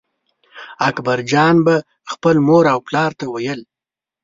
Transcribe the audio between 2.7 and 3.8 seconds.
او پلار ته ویل.